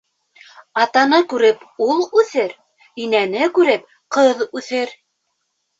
Атаны 0.83 1.19
күреп 1.33 1.61
ул 1.89 2.01
үҫер, 2.23 2.57
инәне 3.05 3.53
күреп 3.61 3.89
ҡыҙ 4.19 4.47
үҫер. 4.61 5.01